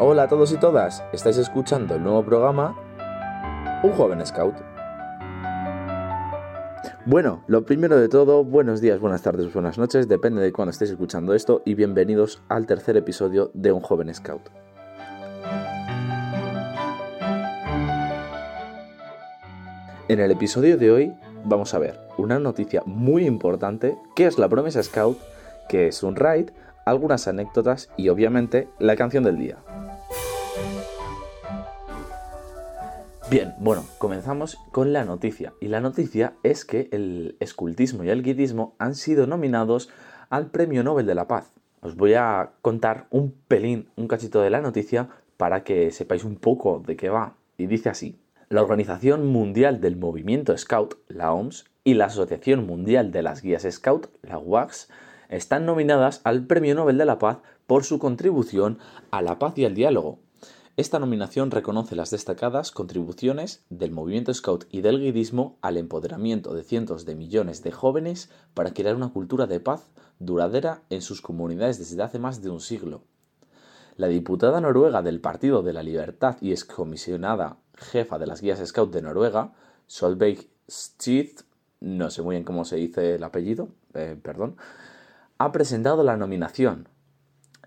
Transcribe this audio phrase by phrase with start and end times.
[0.00, 2.76] Hola a todos y todas, estáis escuchando el nuevo programa
[3.82, 4.54] Un joven scout.
[7.04, 10.92] Bueno, lo primero de todo, buenos días, buenas tardes, buenas noches, depende de cuándo estéis
[10.92, 14.50] escuchando esto y bienvenidos al tercer episodio de Un joven scout.
[20.06, 24.48] En el episodio de hoy vamos a ver una noticia muy importante, que es la
[24.48, 25.18] promesa scout,
[25.68, 26.50] que es un raid,
[26.84, 29.56] algunas anécdotas y obviamente la canción del día.
[33.30, 35.52] Bien, bueno, comenzamos con la noticia.
[35.60, 39.90] Y la noticia es que el escultismo y el guidismo han sido nominados
[40.30, 41.52] al Premio Nobel de la Paz.
[41.82, 46.36] Os voy a contar un pelín, un cachito de la noticia para que sepáis un
[46.36, 47.34] poco de qué va.
[47.58, 48.16] Y dice así.
[48.48, 53.66] La Organización Mundial del Movimiento Scout, la OMS, y la Asociación Mundial de las Guías
[53.70, 54.88] Scout, la WAGS,
[55.28, 58.78] están nominadas al Premio Nobel de la Paz por su contribución
[59.10, 60.18] a la paz y al diálogo.
[60.78, 66.62] Esta nominación reconoce las destacadas contribuciones del movimiento scout y del guidismo al empoderamiento de
[66.62, 71.80] cientos de millones de jóvenes para crear una cultura de paz duradera en sus comunidades
[71.80, 73.02] desde hace más de un siglo.
[73.96, 78.92] La diputada noruega del Partido de la Libertad y excomisionada jefa de las guías scout
[78.92, 79.54] de Noruega,
[79.88, 81.40] Solveig Stith,
[81.80, 84.54] no sé muy bien cómo se dice el apellido, eh, perdón,
[85.38, 86.86] ha presentado la nominación.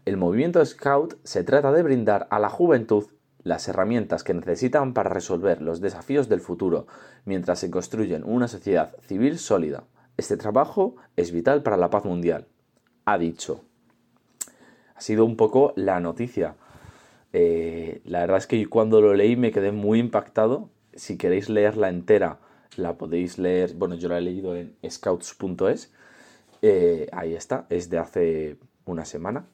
[0.04, 3.06] El movimiento Scout se trata de brindar a la juventud
[3.44, 6.88] las herramientas que necesitan para resolver los desafíos del futuro
[7.26, 9.84] mientras se construyen una sociedad civil sólida.
[10.18, 12.48] Este trabajo es vital para la paz mundial,
[13.06, 13.64] ha dicho.
[14.96, 16.56] Ha sido un poco la noticia.
[17.32, 20.72] Eh, la verdad es que cuando lo leí me quedé muy impactado.
[20.96, 22.40] Si queréis leerla entera,
[22.76, 23.76] la podéis leer.
[23.76, 25.94] Bueno, yo la he leído en scouts.es.
[26.64, 29.46] Eh, ahí está, es de hace una semana.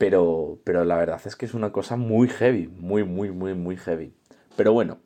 [0.00, 3.76] Pero, pero la verdad es que es una cosa muy heavy, muy, muy, muy, muy
[3.76, 4.14] heavy.
[4.56, 4.96] Pero bueno,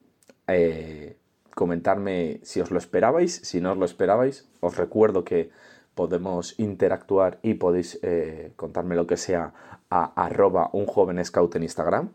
[0.46, 1.18] eh,
[1.52, 4.48] comentarme si os lo esperabais, si no os lo esperabais.
[4.60, 5.50] Os recuerdo que
[5.96, 9.52] podemos interactuar y podéis eh, contarme lo que sea
[9.90, 12.12] a arroba un joven scout en Instagram.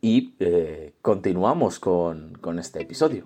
[0.00, 0.32] Y
[1.02, 3.24] continuamos con, con este episodio.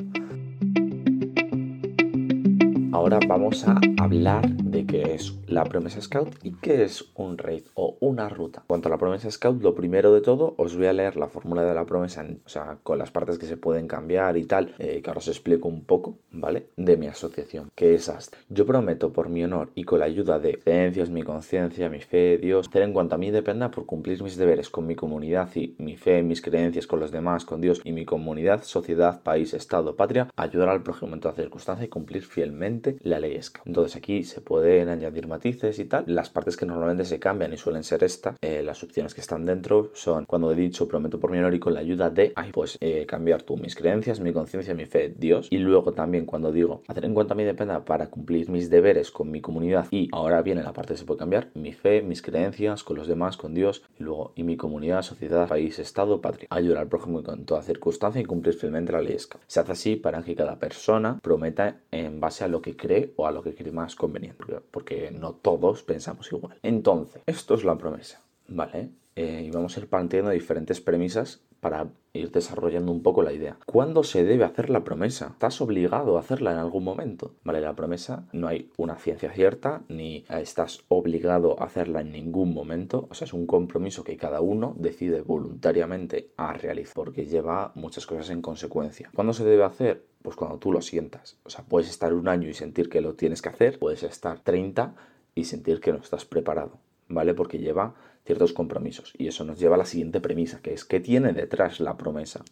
[2.98, 7.62] Ahora vamos a hablar de qué es la promesa scout y qué es un raid
[7.74, 8.62] o una ruta.
[8.62, 11.28] En cuanto a la promesa scout, lo primero de todo os voy a leer la
[11.28, 14.74] fórmula de la promesa, o sea, con las partes que se pueden cambiar y tal,
[14.80, 16.70] eh, que ahora os explico un poco, ¿vale?
[16.76, 18.36] De mi asociación, que es hasta.
[18.48, 22.36] Yo prometo por mi honor y con la ayuda de creencias, mi conciencia, mi fe,
[22.38, 25.76] Dios, hacer en cuanto a mí dependa por cumplir mis deberes con mi comunidad y
[25.78, 29.94] mi fe, mis creencias con los demás, con Dios y mi comunidad, sociedad, país, estado,
[29.94, 33.66] patria, ayudar al prójimo en toda circunstancia y cumplir fielmente la ley scout.
[33.66, 36.02] Entonces aquí se puede pueden añadir matices y tal.
[36.08, 39.46] Las partes que normalmente se cambian y suelen ser estas, eh, las opciones que están
[39.46, 42.50] dentro son cuando he dicho prometo por mi honor y con la ayuda de, ahí
[42.50, 45.46] pues eh, cambiar tú mis creencias, mi conciencia, mi fe, Dios.
[45.50, 49.30] Y luego también cuando digo hacer en cuenta mi dependa para cumplir mis deberes con
[49.30, 52.82] mi comunidad y ahora viene la parte que se puede cambiar, mi fe, mis creencias
[52.82, 56.48] con los demás, con Dios y luego y mi comunidad, sociedad, país, estado, patria.
[56.50, 60.22] Ayudar al prójimo en toda circunstancia y cumplir fielmente la ley Se hace así para
[60.22, 63.72] que cada persona prometa en base a lo que cree o a lo que cree
[63.72, 66.58] más conveniente porque no todos pensamos igual.
[66.62, 68.88] Entonces, esto es la promesa, ¿vale?
[69.18, 73.58] Eh, y vamos a ir planteando diferentes premisas para ir desarrollando un poco la idea.
[73.66, 75.30] ¿Cuándo se debe hacer la promesa?
[75.32, 77.34] ¿Estás obligado a hacerla en algún momento?
[77.42, 82.54] Vale, la promesa no hay una ciencia cierta, ni estás obligado a hacerla en ningún
[82.54, 83.08] momento.
[83.10, 88.06] O sea, es un compromiso que cada uno decide voluntariamente a realizar, porque lleva muchas
[88.06, 89.10] cosas en consecuencia.
[89.12, 90.04] ¿Cuándo se debe hacer?
[90.22, 91.38] Pues cuando tú lo sientas.
[91.42, 94.38] O sea, puedes estar un año y sentir que lo tienes que hacer, puedes estar
[94.38, 94.94] 30
[95.34, 97.34] y sentir que no estás preparado, ¿vale?
[97.34, 97.96] Porque lleva
[98.28, 99.14] ciertos compromisos.
[99.16, 102.44] Y eso nos lleva a la siguiente premisa, que es ¿qué tiene detrás la promesa?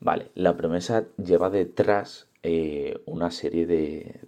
[0.00, 4.20] Vale, la promesa lleva detrás eh, una serie de,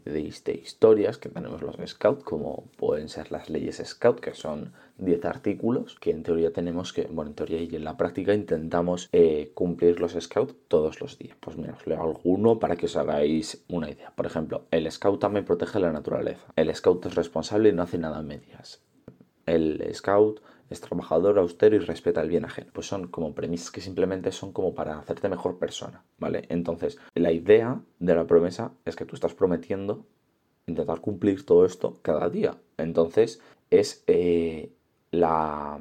[0.62, 5.97] historias que tenemos los Scout, como pueden ser las leyes Scout, que son 10 artículos
[5.99, 10.00] que en teoría tenemos que, bueno, en teoría y en la práctica intentamos eh, cumplir
[10.00, 11.37] los Scout todos los días.
[11.41, 14.12] Pues mira, os leo alguno para que os hagáis una idea.
[14.14, 16.47] Por ejemplo, el Scout también protege la naturaleza.
[16.56, 18.82] El Scout es responsable y no hace nada a medias.
[19.47, 22.70] El Scout es trabajador, austero y respeta el bien ajeno.
[22.72, 26.46] Pues son como premisas que simplemente son como para hacerte mejor persona, ¿vale?
[26.49, 30.06] Entonces, la idea de la promesa es que tú estás prometiendo
[30.66, 32.56] intentar cumplir todo esto cada día.
[32.78, 33.40] Entonces,
[33.70, 34.72] es eh,
[35.11, 35.81] la...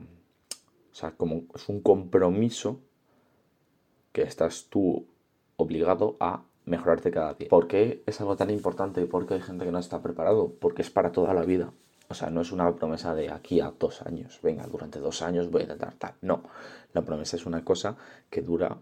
[0.92, 2.80] O sea, como es un compromiso
[4.12, 5.08] que estás tú
[5.56, 7.50] obligado a mejorarte cada día.
[7.50, 9.06] ¿Por qué es algo tan importante?
[9.06, 10.54] Porque hay gente que no está preparado.
[10.60, 11.74] Porque es para toda la vida.
[12.14, 14.40] O sea, no es una promesa de aquí a dos años.
[14.44, 16.14] Venga, durante dos años voy a intentar tal.
[16.22, 16.44] No,
[16.94, 17.98] la promesa es una cosa
[18.30, 18.78] que dura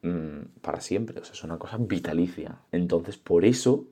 [0.00, 1.20] mm, para siempre.
[1.20, 2.62] O sea, es una cosa vitalicia.
[2.72, 3.84] Entonces, por eso,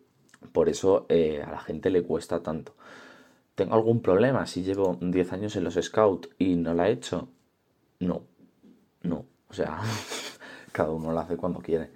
[0.50, 2.74] por eso eh, a la gente le cuesta tanto.
[3.54, 7.28] ¿Tengo algún problema si llevo 10 años en los scouts y no la he hecho?
[8.00, 8.22] No,
[9.02, 9.26] no.
[9.50, 9.78] O sea,
[10.72, 11.90] cada uno lo hace cuando quiere.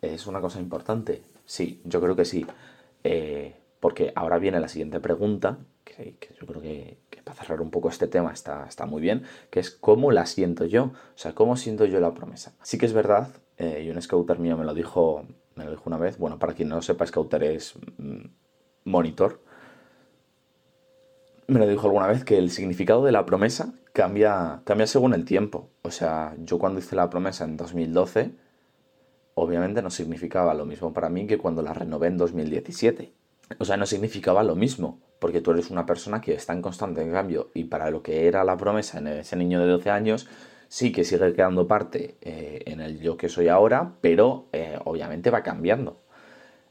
[0.00, 1.22] ¿Es una cosa importante?
[1.44, 2.46] Sí, yo creo que sí.
[3.02, 7.88] Eh, porque ahora viene la siguiente pregunta, que, yo creo que, para cerrar un poco
[7.88, 11.56] este tema está, está muy bien, que es cómo la siento yo, o sea, cómo
[11.56, 12.54] siento yo la promesa.
[12.62, 15.24] Sí que es verdad, eh, y un scouter mío me lo dijo,
[15.54, 18.26] me lo dijo una vez, bueno, para quien no lo sepa, scouter es mm,
[18.84, 19.40] monitor,
[21.48, 25.24] me lo dijo alguna vez que el significado de la promesa cambia, cambia según el
[25.24, 25.70] tiempo.
[25.82, 28.32] O sea, yo cuando hice la promesa en 2012,
[29.34, 33.12] obviamente no significaba lo mismo para mí que cuando la renové en 2017.
[33.58, 37.08] O sea, no significaba lo mismo, porque tú eres una persona que está en constante
[37.10, 40.28] cambio y para lo que era la promesa en ese niño de 12 años,
[40.68, 45.30] sí que sigue quedando parte eh, en el yo que soy ahora, pero eh, obviamente
[45.30, 46.00] va cambiando.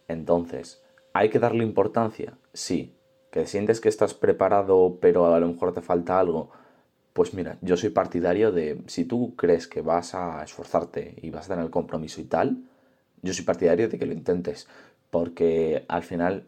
[0.08, 0.84] Entonces,
[1.14, 2.38] ¿hay que darle importancia?
[2.54, 2.96] Sí.
[3.32, 6.52] ¿Que sientes que estás preparado, pero a lo mejor te falta algo?
[7.14, 11.46] Pues mira, yo soy partidario de, si tú crees que vas a esforzarte y vas
[11.46, 12.64] a tener el compromiso y tal,
[13.22, 14.68] yo soy partidario de que lo intentes,
[15.16, 16.44] porque al final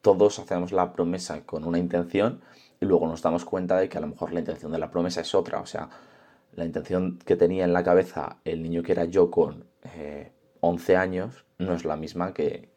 [0.00, 2.40] todos hacemos la promesa con una intención
[2.80, 5.20] y luego nos damos cuenta de que a lo mejor la intención de la promesa
[5.20, 5.90] es otra, o sea,
[6.54, 9.66] la intención que tenía en la cabeza el niño que era yo con
[10.60, 12.70] 11 eh, años no es la misma que,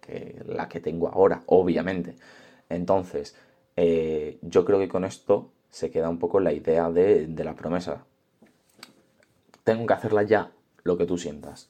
[0.46, 2.18] la que tengo ahora, obviamente.
[2.68, 3.38] Entonces,
[3.78, 8.04] eh, yo creo que con esto se queda un poco la idea de, la promesa.
[9.64, 10.52] Tengo que hacerla ya,
[10.84, 11.70] lo que tú sientas.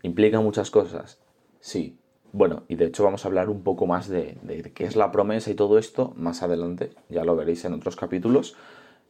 [0.00, 1.20] ¿Implica muchas cosas?
[1.60, 1.98] Sí.
[2.36, 4.36] Bueno, y de hecho vamos a hablar un poco más de,
[4.74, 6.90] qué es la promesa y todo esto más adelante.
[7.08, 8.54] Ya lo veréis en otros capítulos,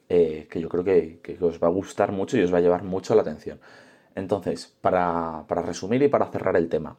[0.08, 2.84] eh, que yo creo que, os va a gustar mucho y os va a llevar
[2.84, 3.58] mucho la atención.
[4.14, 6.98] Entonces, para, resumir y para cerrar el tema,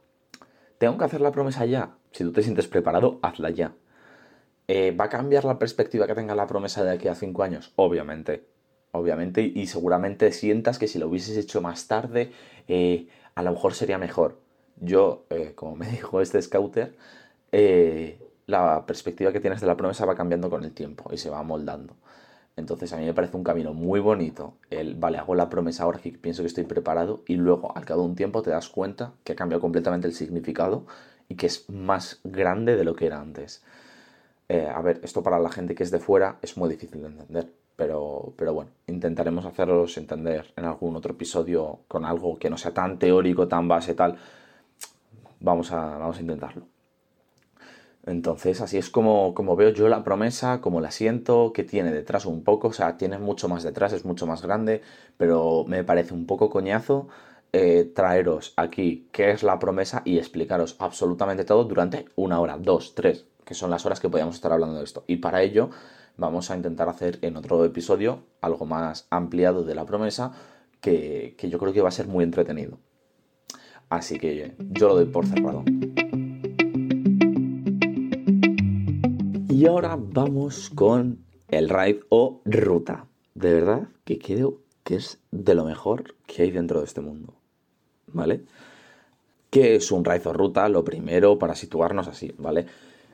[0.77, 1.95] ¿tengo que hacer la promesa ya?
[2.11, 3.75] Si tú te sientes preparado, hazla ya.
[4.67, 7.71] Eh, ¿Va a cambiar la perspectiva que tenga la promesa de aquí a cinco años?
[7.77, 8.43] Obviamente.
[8.91, 9.43] Obviamente.
[9.43, 12.33] Y seguramente sientas que si lo hubieses hecho más tarde,
[12.67, 14.45] eh, a lo mejor sería mejor.
[14.79, 16.95] Yo, eh, como me dijo este scouter,
[18.45, 21.43] la perspectiva que tienes de la promesa va cambiando con el tiempo y se va
[21.43, 21.95] moldando.
[22.57, 25.99] Entonces a mí me parece un camino muy bonito el, vale, hago la promesa ahora
[25.99, 29.13] que pienso que estoy preparado y luego al cabo de un tiempo te das cuenta
[29.23, 30.85] que ha cambiado completamente el significado
[31.29, 33.63] y que es más grande de lo que era antes.
[34.49, 37.07] Eh, a ver, esto para la gente que es de fuera es muy difícil de
[37.07, 42.57] entender, pero, pero bueno, intentaremos hacerlos entender en algún otro episodio con algo que no
[42.57, 44.17] sea tan teórico, tan base, tal.
[45.39, 46.67] Vamos a, vamos a intentarlo.
[48.05, 52.25] Entonces, así es como, como, veo yo la promesa, como la siento, que tiene detrás
[52.25, 54.81] un poco, o sea, tiene mucho más detrás, es mucho más grande,
[55.17, 57.09] pero me parece un poco coñazo
[57.53, 62.93] eh, traeros aquí qué es la promesa y explicaros absolutamente todo durante una hora, dos,
[62.95, 65.03] tres, que son las horas que podíamos estar hablando de esto.
[65.07, 65.69] Y para ello
[66.17, 70.33] vamos a intentar hacer en otro episodio algo más ampliado de la promesa
[70.81, 72.77] que, yo creo que va a ser muy entretenido.
[73.89, 75.63] Así que yo lo doy por cerrado.
[79.49, 83.07] Y ahora vamos con el ride o ruta.
[83.33, 87.33] De verdad que creo que es de lo mejor que hay dentro de este mundo.
[88.07, 88.43] ¿Vale?
[89.49, 90.67] ¿Qué es un ride o ruta?
[90.69, 92.65] Lo primero para situarnos así, ¿vale?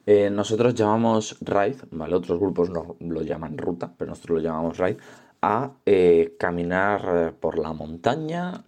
[0.06, 2.16] Eh, nosotros llamamos ride, ¿vale?
[2.16, 4.98] Otros grupos lo llaman ruta, pero nosotros lo llamamos ride,
[5.42, 8.66] a eh, caminar eh, por la montaña,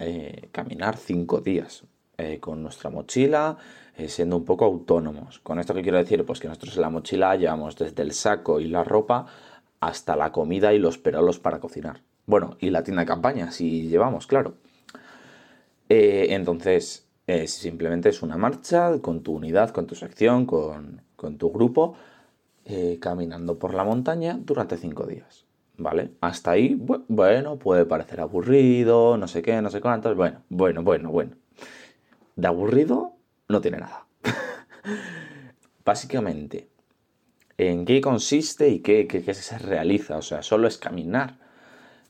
[0.51, 1.83] caminar cinco días
[2.39, 3.57] con nuestra mochila,
[4.07, 5.39] siendo un poco autónomos.
[5.39, 6.25] ¿Con esto qué quiero decir?
[6.25, 9.25] Pues que nosotros en la mochila llevamos desde el saco y la ropa
[9.79, 12.01] hasta la comida y los perolos para cocinar.
[12.25, 14.55] Bueno, y la tienda de campaña, si llevamos, claro.
[15.89, 17.07] entonces,
[17.47, 21.95] simplemente es una marcha con tu unidad, con tu sección, con, con tu grupo
[22.67, 25.45] eh, caminando por la montaña durante cinco días.
[25.77, 26.11] ¿Vale?
[26.21, 26.75] Hasta ahí,
[27.07, 30.15] bueno, puede parecer aburrido, no sé qué, no sé cuántos.
[30.15, 31.35] Bueno, bueno, bueno, bueno.
[32.35, 33.13] De aburrido
[33.47, 34.05] no tiene nada.
[35.85, 36.69] Básicamente,
[37.57, 40.17] ¿en qué consiste y qué, qué, se realiza?
[40.17, 41.39] O sea, solo es caminar.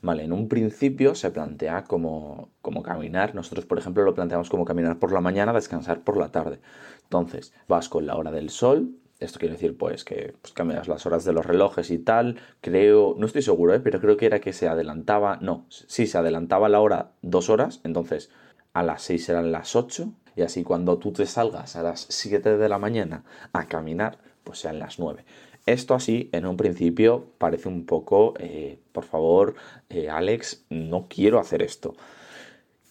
[0.02, 3.34] Vale, en un principio se plantea como, como caminar.
[3.34, 6.60] Nosotros, por ejemplo, lo planteamos como caminar por la mañana, descansar por la tarde.
[7.04, 11.06] Entonces, vas con la hora del sol, esto quiere decir pues que pues, cambias las
[11.06, 12.38] horas de los relojes y tal.
[12.62, 13.80] Creo, no estoy seguro, ¿eh?
[13.80, 17.80] pero creo que era que se adelantaba, no, sí, se adelantaba la hora dos horas,
[17.84, 18.30] entonces
[18.76, 22.58] a las seis eran las ocho y así cuando tú te salgas a las siete
[22.58, 25.24] de la mañana a caminar, pues sean las nueve.
[25.66, 29.56] Esto así, en un principio, parece un poco, eh, por favor,
[29.90, 31.96] eh, Alex, no quiero hacer esto.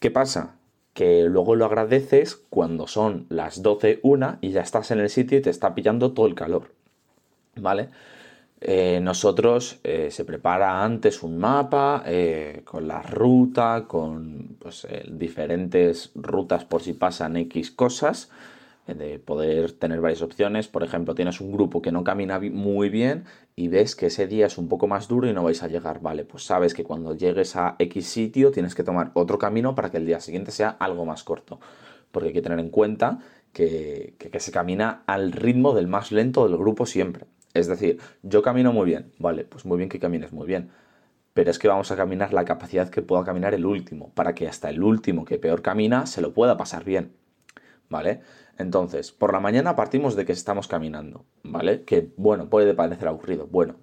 [0.01, 0.57] ¿Qué pasa?
[0.95, 5.37] Que luego lo agradeces cuando son las 12, una y ya estás en el sitio
[5.37, 6.73] y te está pillando todo el calor.
[7.57, 7.91] ¿Vale?
[8.67, 12.03] Eh, nosotros se prepara antes un mapa
[12.65, 18.31] con la ruta, con pues, diferentes rutas por si pasan X cosas
[18.87, 20.69] de poder tener varias opciones.
[20.69, 23.25] Por ejemplo, tienes un grupo que no camina muy bien
[23.57, 26.01] y ves que ese día es un poco más duro y no vais a llegar.
[26.01, 29.91] Vale, pues sabes que cuando llegues a X sitio tienes que tomar otro camino para
[29.91, 31.61] que el día siguiente sea algo más corto.
[32.13, 33.21] Porque hay que tener en cuenta
[33.53, 37.27] que, se camina al ritmo del más lento del grupo siempre.
[37.55, 39.13] Es decir, yo camino muy bien.
[39.19, 40.71] Vale, pues muy bien que camines muy bien
[41.35, 44.49] pero es que vamos a caminar la capacidad que pueda caminar el último, para que
[44.49, 47.13] hasta el último que peor camina se lo pueda pasar bien.
[47.91, 48.21] ¿Vale?
[48.57, 51.83] Entonces, por la mañana partimos de que estamos caminando, ¿vale?
[51.83, 53.47] Que, bueno, puede parecer aburrido.
[53.47, 53.77] Bueno,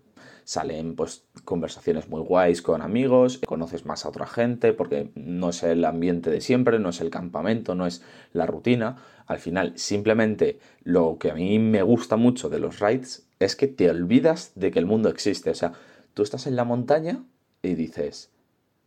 [0.44, 5.62] salen pues conversaciones muy guays con amigos, conoces más a otra gente, porque no es
[5.63, 8.01] el ambiente de siempre, no es el campamento, no es
[8.34, 8.98] la rutina.
[9.28, 13.68] Al final, simplemente lo que a mí me gusta mucho de los rides es que
[13.68, 15.50] te olvidas de que el mundo existe.
[15.50, 15.74] O sea,
[16.14, 17.24] tú estás en la montaña
[17.62, 18.32] y dices,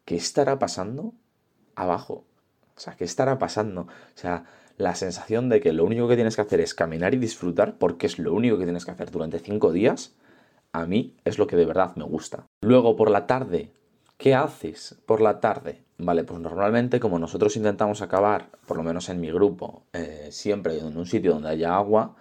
[0.04, 1.14] ¿qué estará pasando
[1.74, 2.24] abajo?
[2.76, 3.82] O sea, ¿qué estará pasando?
[3.82, 4.44] O sea,
[4.76, 8.06] la sensación de que lo único que tienes que hacer es caminar y disfrutar, porque
[8.06, 10.14] es lo único que tienes que hacer durante cinco días,
[10.72, 12.46] a mí es lo que de verdad me gusta.
[12.62, 13.72] Luego, por la tarde,
[14.16, 15.84] ¿qué haces por la tarde?
[15.98, 20.78] Vale, pues normalmente como nosotros intentamos acabar, por lo menos en mi grupo, eh, siempre
[20.78, 22.16] en un sitio donde haya agua,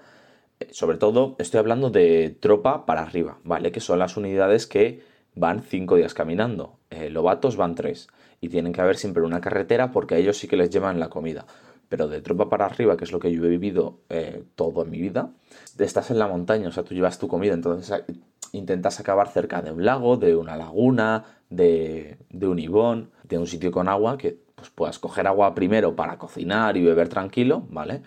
[0.72, 3.72] sobre todo estoy hablando de tropa para arriba, ¿vale?
[3.72, 5.02] Que son las unidades que
[5.36, 6.78] van cinco días caminando.
[6.90, 8.08] Eh, lobatos van tres.
[8.42, 11.10] Y tienen que haber siempre una carretera porque a ellos sí que les llevan la
[11.10, 11.46] comida
[11.94, 14.90] pero de tropa para arriba, que es lo que yo he vivido eh, todo en
[14.90, 15.30] mi vida,
[15.78, 18.04] estás en la montaña, o sea, tú llevas tu comida, entonces
[18.52, 23.72] intentas acabar cerca de un lago, de una laguna, de, un ibón, de un sitio
[23.72, 28.02] con agua, que pues, puedas coger agua primero para cocinar y beber tranquilo, ¿vale?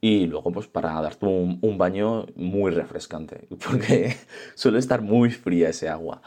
[0.00, 4.16] Y luego, pues para darte un, un baño muy refrescante, porque
[4.54, 6.22] suele estar muy fría ese agua.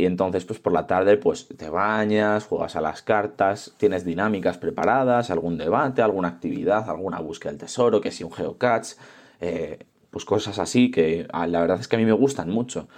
[0.00, 4.56] Y entonces, pues por la tarde, pues te bañas, juegas a las cartas, tienes dinámicas
[4.56, 8.94] preparadas, algún debate, alguna actividad, alguna búsqueda del tesoro, que si un geocache,
[9.40, 12.88] eh, pues cosas así que ah, la verdad es que a mí me gustan mucho.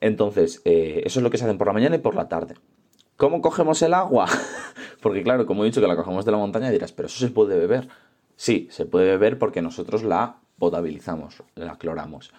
[0.00, 2.56] Entonces, eh, eso es lo que se hacen por la mañana y por la tarde.
[3.16, 4.26] ¿Cómo cogemos el agua?
[5.00, 7.32] porque claro, como he dicho que la cogemos de la montaña, dirás, pero eso se
[7.32, 7.88] puede beber.
[8.36, 12.32] Sí, se puede beber porque nosotros la potabilizamos, la cloramos.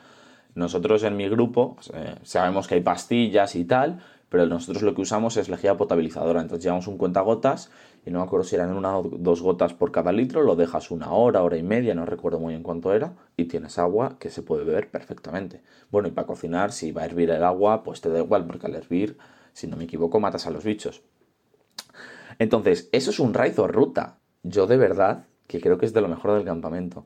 [0.54, 4.00] Nosotros en mi grupo eh, sabemos que hay pastillas y tal,
[4.30, 6.42] pero nosotros lo que usamos es lejía potabilizadora.
[6.42, 7.72] Entonces llevamos un cuentagotas
[8.06, 10.92] y no me acuerdo si eran una o dos gotas por cada litro, lo dejas
[10.92, 14.30] una hora, hora y media, no recuerdo muy bien cuánto era, y tienes agua que
[14.30, 15.62] se puede beber perfectamente.
[15.92, 18.68] Bueno, y para cocinar, si va a hervir el agua, pues te da igual, porque
[18.68, 19.18] al hervir,
[19.54, 21.02] si no me equivoco, matas a los bichos.
[22.40, 24.20] Entonces, eso es un raid o ruta.
[24.44, 27.06] Yo de verdad que creo que es de lo mejor del campamento.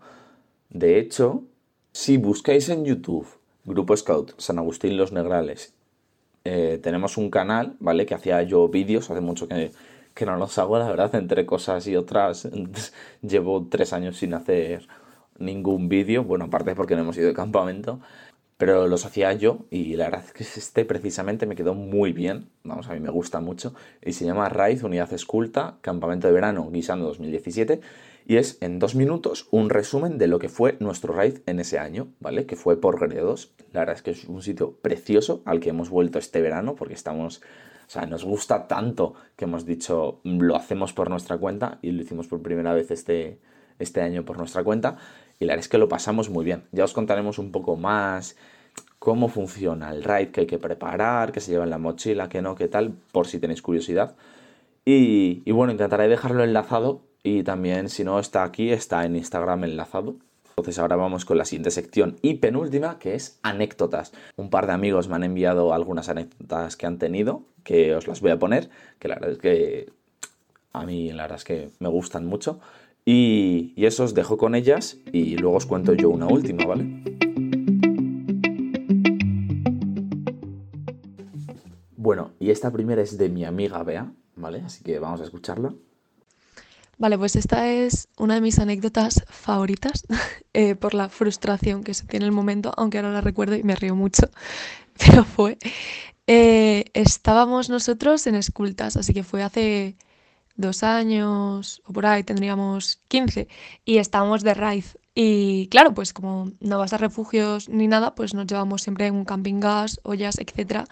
[0.70, 1.44] De hecho,
[1.92, 3.28] si buscáis en YouTube
[3.70, 5.74] Grupo Scout San Agustín Los Negrales.
[6.44, 8.06] Eh, tenemos un canal, ¿vale?
[8.06, 9.72] Que hacía yo vídeos, hace mucho que,
[10.14, 12.48] que no los hago, la verdad, entre cosas y otras.
[13.22, 14.88] Llevo tres años sin hacer
[15.38, 18.00] ningún vídeo, bueno, aparte porque no hemos ido de campamento,
[18.58, 22.50] pero los hacía yo y la verdad es que este precisamente me quedó muy bien,
[22.64, 26.70] vamos, a mí me gusta mucho, y se llama Raíz Unidad Esculta, Campamento de Verano
[26.72, 27.80] Guisando 2017,
[28.30, 31.80] y es en dos minutos un resumen de lo que fue nuestro raid en ese
[31.80, 32.46] año, ¿vale?
[32.46, 33.52] Que fue por Gredos.
[33.72, 36.94] La verdad es que es un sitio precioso al que hemos vuelto este verano porque
[36.94, 37.42] estamos,
[37.88, 42.04] o sea, nos gusta tanto que hemos dicho lo hacemos por nuestra cuenta y lo
[42.04, 43.40] hicimos por primera vez este,
[43.80, 44.98] este año por nuestra cuenta
[45.40, 46.66] y la verdad es que lo pasamos muy bien.
[46.72, 48.36] Ya os contaremos un poco más
[49.00, 52.44] cómo funciona el raid que hay que preparar, qué se lleva en la mochila, qué
[52.44, 54.16] no, qué tal, por si tenéis curiosidad.
[54.86, 59.66] Y, y bueno, intentaré dejarlo enlazado y también, si no está aquí, está en Instagram
[59.66, 60.16] enlazado.
[60.60, 64.12] Entonces ahora vamos con la siguiente sección y penúltima, que es anécdotas.
[64.36, 68.20] Un par de amigos me han enviado algunas anécdotas que han tenido, que os las
[68.20, 69.94] voy a poner, que la verdad es que
[70.74, 72.60] a mí la que me gustan mucho.
[73.06, 76.86] Y, y eso os dejo con ellas y luego os cuento yo una última, ¿vale?
[81.96, 84.62] Bueno, y esta primera es de mi amiga Bea, ¿vale?
[84.66, 85.74] Así que vamos a escucharla.
[87.00, 90.06] Vale, pues esta es una de mis anécdotas favoritas
[90.54, 93.64] eh, por la frustración que se tiene en el momento, aunque ahora la recuerdo y
[93.64, 94.30] me río mucho,
[94.98, 95.58] pero fue.
[96.28, 99.96] Eh, estábamos nosotros en escultas, así que fue hace
[100.58, 103.48] dos años o por ahí, tendríamos 15
[103.86, 104.98] y estábamos de raíz.
[105.16, 109.26] Y claro, pues como no vas a refugios ni nada, pues nos llevamos siempre un
[109.26, 110.86] camping gas, ollas, etcétera.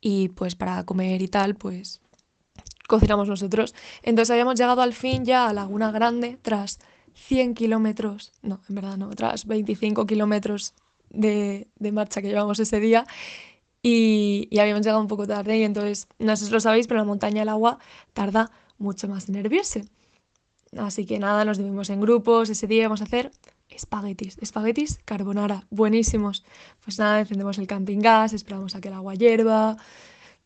[0.00, 2.00] Y pues para comer y tal, pues
[2.90, 3.74] cocinamos nosotros.
[4.02, 6.80] Entonces habíamos llegado al fin ya a Laguna Grande tras
[7.14, 10.74] 100 kilómetros, no, en verdad no, tras 25 kilómetros
[11.08, 13.06] de, marcha que llevamos ese día
[13.82, 17.00] y, y, habíamos llegado un poco tarde y entonces, no sé si lo sabéis, pero
[17.00, 17.78] la montaña el agua
[18.12, 19.84] tarda mucho más en hervirse.
[20.76, 23.30] Así que nada, nos dividimos en grupos, ese día íbamos a hacer
[23.68, 26.44] espaguetis, espaguetis carbonara, buenísimos.
[26.84, 29.76] Pues nada, encendemos el camping gas, esperamos a que el agua hierva,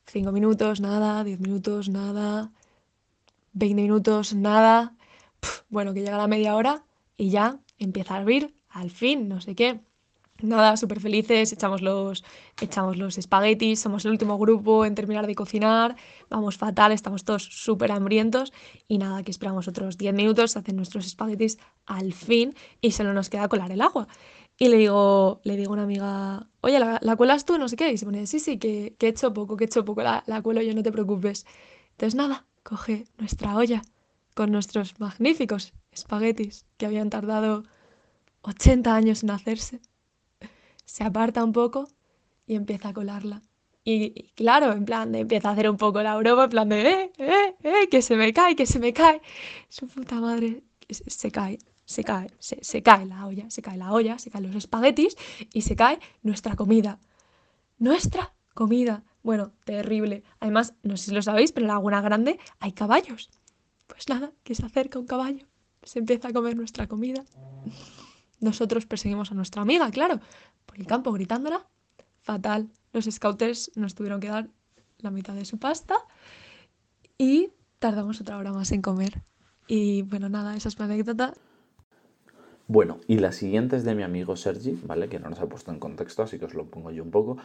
[0.06, 2.52] 5 minutos, nada, 10 minutos, nada,
[3.52, 4.94] 20 minutos, nada.
[5.68, 6.84] bueno, que llega la media hora
[7.16, 9.80] y ya empieza a hervir, al fin, no sé qué.
[10.42, 12.24] Nada, súper felices, echamos los,
[12.60, 15.94] echamos los espaguetis, somos el último grupo en terminar de cocinar,
[16.28, 18.52] vamos fatal, estamos todos súper hambrientos
[18.88, 23.30] y nada, que esperamos otros 10 minutos, hacen nuestros espaguetis al fin y solo nos
[23.30, 24.08] queda colar el agua.
[24.58, 27.58] Y le digo, le digo a una amiga, oye, ¿la, la cuelas tú?
[27.58, 27.92] No sé qué.
[27.92, 30.22] Y se pone, sí, sí, que, que he hecho poco, que he hecho poco, la,
[30.26, 31.46] la cuelo yo, no te preocupes.
[31.92, 33.82] Entonces nada, coge nuestra olla
[34.34, 37.64] con nuestros magníficos espaguetis que habían tardado
[38.42, 39.80] 80 años en hacerse
[40.84, 41.88] se aparta un poco
[42.46, 43.42] y empieza a colarla.
[43.84, 47.12] Y, claro, en plan, empieza a hacer un poco la broma, en plan de, eh,
[47.18, 49.20] eh, eh, que se me cae, que se me cae.
[49.68, 53.76] Su puta madre, se, se cae, se cae, se, se, cae la olla, se cae
[53.76, 55.16] la olla, se caen los espaguetis
[55.52, 56.98] y se cae nuestra comida.
[57.78, 59.02] Nuestra comida.
[59.22, 60.22] Bueno, terrible.
[60.40, 63.30] Además, no sé si lo sabéis, pero en la Laguna Grande hay caballos.
[63.86, 65.46] Pues nada, que se acerca un caballo,
[65.82, 67.24] se empieza a comer nuestra comida.
[68.40, 70.20] Nosotros perseguimos a nuestra amiga, claro,
[70.66, 71.66] por el campo gritándola.
[72.22, 72.70] Fatal.
[72.92, 74.48] Los scouters nos tuvieron que dar
[74.98, 75.96] la mitad de su pasta
[77.18, 79.22] y tardamos otra hora más en comer.
[79.66, 81.34] Y bueno, nada, esa es mi anécdota.
[82.66, 85.08] Bueno, y la siguiente es de mi amigo Sergi, ¿vale?
[85.08, 87.36] Que no nos ha puesto en contexto, así que os lo pongo yo un poco.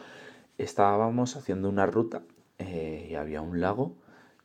[0.56, 2.22] Estábamos haciendo una ruta
[2.58, 3.94] eh, y había un lago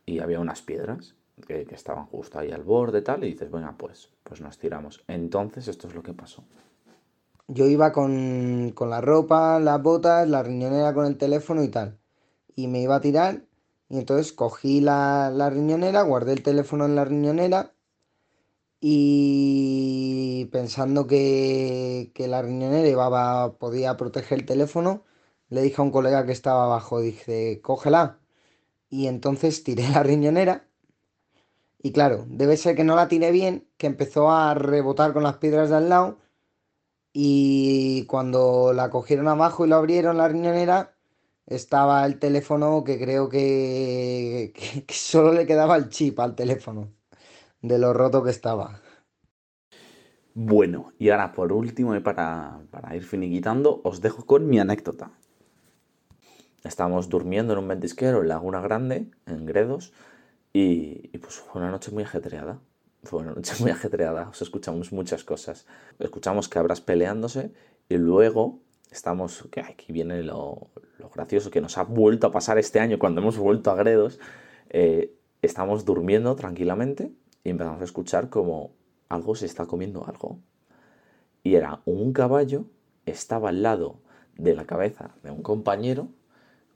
[0.04, 1.14] y había unas piedras
[1.46, 5.04] que, estaban justo ahí al borde tal, y dices, venga, pues, pues nos tiramos.
[5.08, 6.44] Entonces, esto es lo que pasó.
[7.48, 11.98] Yo iba con, con la ropa, las botas, la riñonera con el teléfono y tal.
[12.54, 13.42] Y me iba a tirar,
[13.88, 17.72] y entonces cogí la, la riñonera, guardé el teléfono en la riñonera,
[18.88, 25.04] y pensando que, que la riñonera iba, podía proteger el teléfono,
[25.48, 28.20] le dije a un colega que estaba abajo, dije, cógela.
[28.90, 30.68] Y entonces tiré la riñonera
[31.86, 35.36] y claro, debe ser que no la tiré bien, que empezó a rebotar con las
[35.38, 36.18] piedras de al lado.
[37.12, 40.96] Y cuando la cogieron abajo y lo abrieron la riñonera,
[41.46, 44.52] estaba el teléfono que creo que
[44.90, 46.92] solo le quedaba el chip al teléfono,
[47.66, 48.80] de lo roto que estaba.
[50.34, 55.10] Bueno, y ahora por último, y para, para ir finiquitando, os dejo con mi anécdota.
[56.62, 59.92] Estábamos durmiendo en un ventisquero en Laguna Grande, en Gredos,
[60.52, 62.60] y, pues fue una noche muy ajetreada.
[63.02, 64.28] Fue una noche muy ajetreada.
[64.28, 65.66] O sea, escuchamos muchas cosas.
[65.98, 67.52] Escuchamos cabras peleándose
[67.88, 72.58] y luego estamos, que aquí viene lo, lo, gracioso que nos ha vuelto a pasar
[72.58, 74.18] este año cuando hemos vuelto a Gredos.
[74.70, 77.12] Eh, estamos durmiendo tranquilamente
[77.46, 78.72] y empezamos a escuchar como
[79.08, 80.40] algo se está comiendo algo.
[81.44, 82.64] Y era un caballo,
[83.04, 84.00] estaba al lado
[84.36, 86.08] de la cabeza de un compañero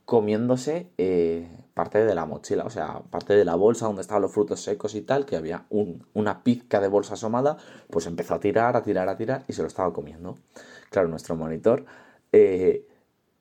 [0.05, 4.31] comiéndose eh, parte de la mochila, o sea, parte de la bolsa donde estaban los
[4.31, 7.57] frutos secos y tal, que había un, una pizca de bolsa asomada,
[7.89, 10.37] pues empezó a tirar, a tirar, a tirar y se lo estaba comiendo.
[10.89, 11.83] Claro, nuestro monitor,
[12.31, 12.87] eh,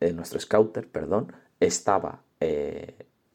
[0.00, 2.24] eh, nuestro scouter, perdón, estaba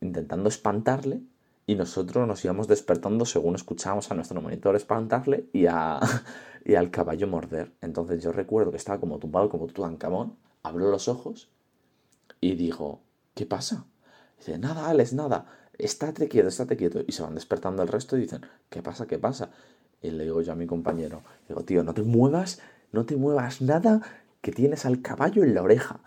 [0.01, 1.21] intentando espantarle
[1.67, 5.99] y nosotros nos íbamos despertando según escuchábamos a nuestro monitor espantarle y, a,
[6.65, 7.73] y al caballo morder.
[7.81, 11.49] Entonces yo recuerdo que estaba como tumbado como Tutankamón, abrió los ojos
[12.39, 13.01] y digo,
[13.33, 13.85] ¿qué pasa?
[14.37, 15.45] Dice, nada, Alex, nada,
[15.77, 17.01] estate quieto, estate quieto.
[17.07, 19.49] Y se van despertando el resto y dicen, ¿qué pasa, qué pasa?
[20.01, 22.59] Y le digo yo a mi compañero, digo, tío, no te muevas,
[22.91, 24.01] no te muevas nada,
[24.41, 26.01] que tienes al caballo en la oreja.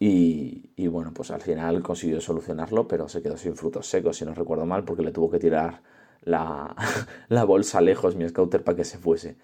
[0.00, 4.32] Y, bueno, pues al final consiguió solucionarlo, pero se quedó sin frutos secos, si no
[4.32, 5.82] recuerdo mal, porque le tuvo que tirar
[6.22, 6.74] la,
[7.28, 9.36] la bolsa lejos mi scouter para que se fuese.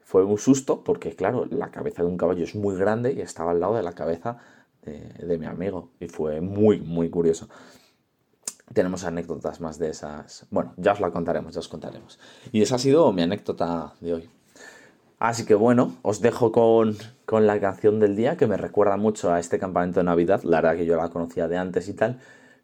[0.00, 3.52] Fue un susto porque, claro, la cabeza de un caballo es muy grande y estaba
[3.52, 4.38] al lado de la cabeza
[4.82, 7.48] de, de, mi amigo y fue muy, muy curioso.
[8.74, 10.46] Tenemos anécdotas más de esas.
[10.50, 12.18] Bueno, ya os la contaremos, ya os contaremos.
[12.50, 14.30] Y esa ha sido mi anécdota de hoy.
[15.22, 19.32] Así que bueno, os dejo con, con la canción del día que me recuerda mucho
[19.32, 20.42] a este campamento de Navidad.
[20.42, 22.18] La verdad que yo la conocía de antes y tal,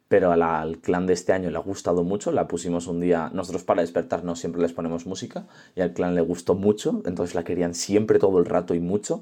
[0.09, 3.63] pero al clan de este año le ha gustado mucho, la pusimos un día, nosotros
[3.63, 7.73] para despertarnos siempre les ponemos música y al clan le gustó mucho, entonces la querían
[7.73, 9.21] siempre todo el rato y mucho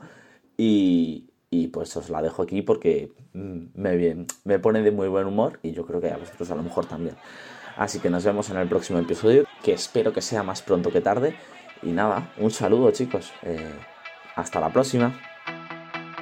[0.58, 5.28] y, y pues os la dejo aquí porque mm, me, me pone de muy buen
[5.28, 7.16] humor y yo creo que a vosotros a lo mejor también.
[7.76, 11.02] Así que nos vemos en el próximo episodio, que espero que sea más pronto que
[11.02, 11.36] tarde.
[11.84, 13.32] Y nada, un saludo chicos.
[13.44, 13.74] Eh,
[14.36, 15.12] hasta la próxima.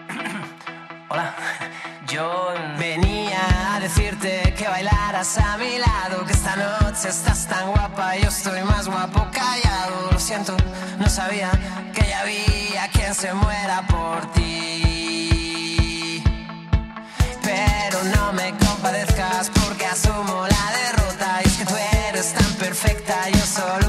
[1.10, 1.34] Hola,
[2.08, 8.16] yo venía a decirte que bailaras a mi lado, que esta noche estás tan guapa,
[8.18, 10.12] yo estoy más guapo callado.
[10.12, 10.56] Lo siento,
[11.00, 11.52] no sabía
[11.94, 16.24] que ya había quien se muera por ti.
[17.44, 21.76] Pero no me compadezcas porque asumo la derrota, y es que tú
[22.08, 23.85] eres tan perfecta, yo solo...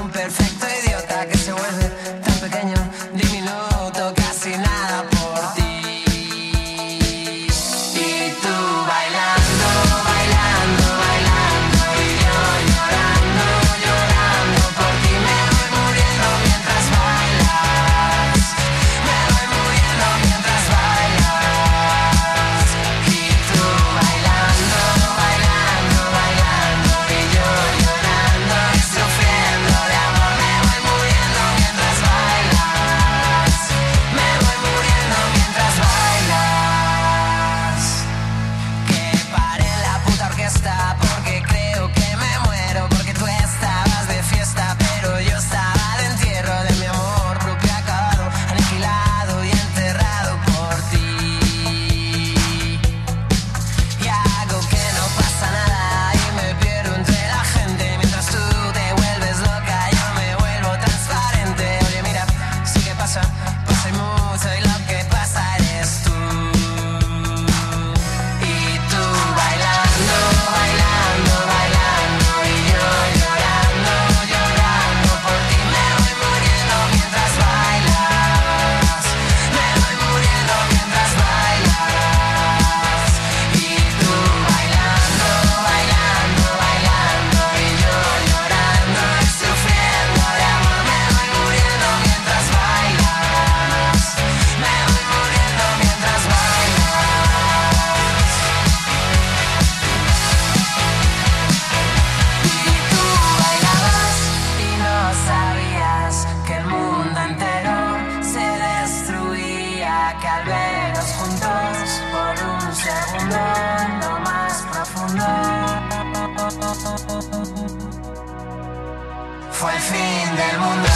[119.50, 120.88] Fue el fin del mundo.